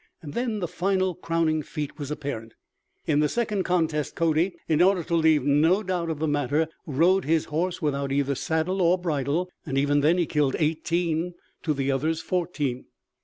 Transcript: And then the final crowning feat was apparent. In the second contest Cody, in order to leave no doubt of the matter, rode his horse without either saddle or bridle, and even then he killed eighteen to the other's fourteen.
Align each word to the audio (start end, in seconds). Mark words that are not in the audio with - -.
And 0.23 0.33
then 0.33 0.61
the 0.61 0.67
final 0.67 1.13
crowning 1.13 1.61
feat 1.61 1.99
was 1.99 2.09
apparent. 2.09 2.55
In 3.05 3.19
the 3.19 3.29
second 3.29 3.61
contest 3.65 4.15
Cody, 4.15 4.55
in 4.67 4.81
order 4.81 5.03
to 5.03 5.13
leave 5.13 5.43
no 5.43 5.83
doubt 5.83 6.09
of 6.09 6.17
the 6.17 6.27
matter, 6.27 6.69
rode 6.87 7.23
his 7.25 7.45
horse 7.45 7.83
without 7.83 8.11
either 8.11 8.33
saddle 8.33 8.81
or 8.81 8.97
bridle, 8.97 9.51
and 9.63 9.77
even 9.77 9.99
then 9.99 10.17
he 10.17 10.25
killed 10.25 10.55
eighteen 10.57 11.35
to 11.61 11.75
the 11.75 11.91
other's 11.91 12.19
fourteen. 12.19 12.85